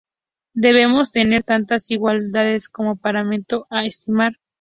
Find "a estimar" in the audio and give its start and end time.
3.69-4.33